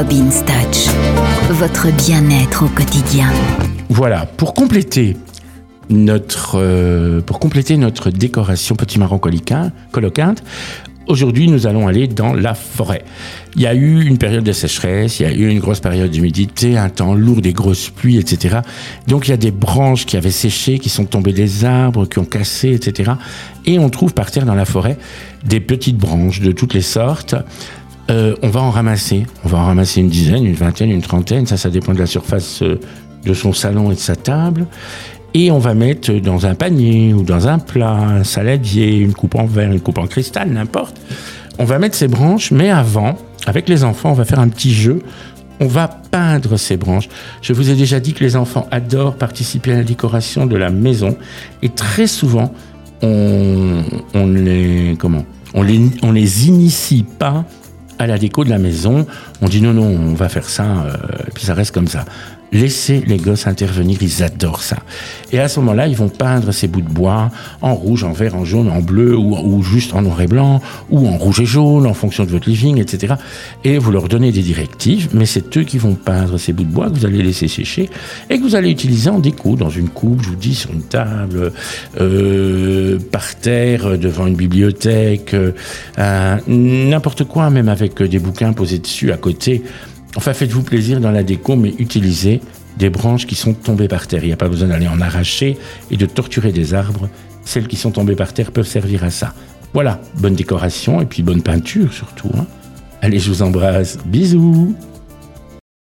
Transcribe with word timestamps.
Robin 0.00 0.30
Touch, 0.30 0.88
votre 1.50 1.94
bien-être 1.94 2.64
au 2.64 2.68
quotidien. 2.68 3.26
Voilà, 3.90 4.24
pour 4.24 4.54
compléter 4.54 5.14
notre, 5.90 6.58
euh, 6.58 7.20
pour 7.20 7.38
compléter 7.38 7.76
notre 7.76 8.08
décoration 8.08 8.76
petit 8.76 8.98
marron 8.98 9.18
colocante, 9.18 10.42
Aujourd'hui, 11.10 11.48
nous 11.48 11.66
allons 11.66 11.88
aller 11.88 12.06
dans 12.06 12.34
la 12.34 12.54
forêt. 12.54 13.02
Il 13.56 13.62
y 13.62 13.66
a 13.66 13.74
eu 13.74 14.04
une 14.04 14.16
période 14.16 14.44
de 14.44 14.52
sécheresse, 14.52 15.18
il 15.18 15.24
y 15.24 15.26
a 15.26 15.32
eu 15.32 15.48
une 15.48 15.58
grosse 15.58 15.80
période 15.80 16.08
d'humidité, 16.08 16.78
un 16.78 16.88
temps 16.88 17.14
lourd, 17.14 17.40
des 17.40 17.52
grosses 17.52 17.88
pluies, 17.88 18.18
etc. 18.18 18.58
Donc 19.08 19.26
il 19.26 19.32
y 19.32 19.34
a 19.34 19.36
des 19.36 19.50
branches 19.50 20.06
qui 20.06 20.16
avaient 20.16 20.30
séché, 20.30 20.78
qui 20.78 20.88
sont 20.88 21.06
tombées 21.06 21.32
des 21.32 21.64
arbres, 21.64 22.06
qui 22.06 22.20
ont 22.20 22.24
cassé, 22.24 22.70
etc. 22.74 23.10
Et 23.66 23.80
on 23.80 23.90
trouve 23.90 24.14
par 24.14 24.30
terre 24.30 24.46
dans 24.46 24.54
la 24.54 24.64
forêt 24.64 24.98
des 25.44 25.58
petites 25.58 25.96
branches 25.96 26.40
de 26.40 26.52
toutes 26.52 26.74
les 26.74 26.82
sortes. 26.82 27.34
Euh, 28.10 28.34
on 28.42 28.48
va 28.48 28.60
en 28.60 28.70
ramasser. 28.70 29.26
On 29.44 29.48
va 29.48 29.58
en 29.58 29.66
ramasser 29.66 30.00
une 30.00 30.08
dizaine, 30.08 30.44
une 30.44 30.54
vingtaine, 30.54 30.90
une 30.90 31.02
trentaine. 31.02 31.46
Ça, 31.46 31.56
ça 31.56 31.70
dépend 31.70 31.94
de 31.94 31.98
la 31.98 32.06
surface 32.06 32.62
euh, 32.62 32.80
de 33.24 33.34
son 33.34 33.52
salon 33.52 33.90
et 33.90 33.94
de 33.94 34.00
sa 34.00 34.16
table 34.16 34.66
et 35.34 35.50
on 35.50 35.58
va 35.58 35.74
mettre 35.74 36.12
dans 36.12 36.46
un 36.46 36.54
panier 36.54 37.14
ou 37.14 37.22
dans 37.22 37.48
un 37.48 37.58
plat, 37.58 37.92
un 37.92 38.24
saladier, 38.24 38.96
une 38.96 39.14
coupe 39.14 39.36
en 39.36 39.46
verre, 39.46 39.70
une 39.72 39.80
coupe 39.80 39.98
en 39.98 40.06
cristal, 40.06 40.50
n'importe. 40.50 41.00
On 41.58 41.64
va 41.64 41.78
mettre 41.78 41.94
ces 41.94 42.08
branches, 42.08 42.50
mais 42.50 42.70
avant, 42.70 43.16
avec 43.46 43.68
les 43.68 43.84
enfants, 43.84 44.10
on 44.10 44.14
va 44.14 44.24
faire 44.24 44.40
un 44.40 44.48
petit 44.48 44.72
jeu. 44.72 45.02
On 45.60 45.66
va 45.66 45.88
peindre 45.88 46.56
ces 46.56 46.78
branches. 46.78 47.08
Je 47.42 47.52
vous 47.52 47.70
ai 47.70 47.74
déjà 47.74 48.00
dit 48.00 48.14
que 48.14 48.24
les 48.24 48.34
enfants 48.34 48.66
adorent 48.70 49.16
participer 49.16 49.72
à 49.72 49.76
la 49.76 49.84
décoration 49.84 50.46
de 50.46 50.56
la 50.56 50.70
maison 50.70 51.16
et 51.62 51.68
très 51.68 52.06
souvent, 52.06 52.52
on, 53.02 53.82
les 54.14 54.96
comment 54.98 55.24
on 55.54 55.62
les, 55.62 55.80
on 56.02 56.12
les 56.12 56.48
initie 56.48 57.04
pas 57.18 57.44
à 58.00 58.06
la 58.06 58.18
déco 58.18 58.44
de 58.44 58.50
la 58.50 58.58
maison. 58.58 59.06
On 59.42 59.48
dit 59.48 59.60
non, 59.60 59.74
non, 59.74 59.86
on 59.86 60.14
va 60.14 60.28
faire 60.28 60.48
ça, 60.48 60.64
euh, 60.64 60.96
puis 61.34 61.44
ça 61.44 61.54
reste 61.54 61.72
comme 61.72 61.86
ça. 61.86 62.04
Laissez 62.52 63.04
les 63.06 63.18
gosses 63.18 63.46
intervenir, 63.46 63.98
ils 64.02 64.24
adorent 64.24 64.62
ça. 64.62 64.78
Et 65.30 65.38
à 65.38 65.48
ce 65.48 65.60
moment-là, 65.60 65.86
ils 65.86 65.94
vont 65.94 66.08
peindre 66.08 66.50
ces 66.50 66.66
bouts 66.66 66.80
de 66.80 66.88
bois 66.88 67.30
en 67.62 67.74
rouge, 67.76 68.02
en 68.02 68.10
vert, 68.10 68.34
en 68.34 68.44
jaune, 68.44 68.68
en 68.68 68.80
bleu, 68.80 69.16
ou, 69.16 69.62
juste 69.62 69.94
en 69.94 70.02
noir 70.02 70.20
et 70.20 70.26
blanc, 70.26 70.60
ou 70.90 71.06
en 71.06 71.16
rouge 71.16 71.40
et 71.40 71.46
jaune, 71.46 71.86
en 71.86 71.94
fonction 71.94 72.24
de 72.24 72.30
votre 72.30 72.48
living, 72.48 72.78
etc. 72.78 73.14
Et 73.62 73.78
vous 73.78 73.92
leur 73.92 74.08
donnez 74.08 74.32
des 74.32 74.42
directives, 74.42 75.10
mais 75.12 75.26
c'est 75.26 75.56
eux 75.58 75.62
qui 75.62 75.78
vont 75.78 75.94
peindre 75.94 76.38
ces 76.38 76.52
bouts 76.52 76.64
de 76.64 76.72
bois 76.72 76.90
que 76.90 76.98
vous 76.98 77.06
allez 77.06 77.22
laisser 77.22 77.46
sécher 77.46 77.88
et 78.28 78.38
que 78.38 78.42
vous 78.42 78.56
allez 78.56 78.70
utiliser 78.70 79.10
en 79.10 79.20
déco, 79.20 79.54
dans 79.54 79.70
une 79.70 79.88
coupe, 79.88 80.22
je 80.22 80.30
vous 80.30 80.36
dis, 80.36 80.56
sur 80.56 80.72
une 80.72 80.82
table, 80.82 81.52
euh, 82.00 82.98
terre, 83.40 83.98
devant 83.98 84.26
une 84.26 84.36
bibliothèque, 84.36 85.34
euh, 85.34 86.36
n'importe 86.46 87.24
quoi, 87.24 87.50
même 87.50 87.68
avec 87.68 88.02
des 88.02 88.18
bouquins 88.18 88.52
posés 88.52 88.78
dessus 88.78 89.12
à 89.12 89.16
côté. 89.16 89.62
Enfin, 90.16 90.32
faites-vous 90.32 90.62
plaisir 90.62 91.00
dans 91.00 91.10
la 91.10 91.22
déco, 91.22 91.56
mais 91.56 91.72
utilisez 91.78 92.40
des 92.76 92.90
branches 92.90 93.26
qui 93.26 93.34
sont 93.34 93.54
tombées 93.54 93.88
par 93.88 94.06
terre. 94.06 94.24
Il 94.24 94.28
n'y 94.28 94.32
a 94.32 94.36
pas 94.36 94.48
besoin 94.48 94.68
d'aller 94.68 94.88
en 94.88 95.00
arracher 95.00 95.56
et 95.90 95.96
de 95.96 96.06
torturer 96.06 96.52
des 96.52 96.74
arbres. 96.74 97.08
Celles 97.44 97.68
qui 97.68 97.76
sont 97.76 97.90
tombées 97.90 98.16
par 98.16 98.32
terre 98.32 98.52
peuvent 98.52 98.66
servir 98.66 99.04
à 99.04 99.10
ça. 99.10 99.34
Voilà, 99.72 100.00
bonne 100.18 100.34
décoration 100.34 101.00
et 101.00 101.06
puis 101.06 101.22
bonne 101.22 101.42
peinture 101.42 101.92
surtout. 101.92 102.30
Hein. 102.36 102.46
Allez, 103.02 103.18
je 103.18 103.30
vous 103.30 103.42
embrasse. 103.42 103.98
Bisous 104.04 104.74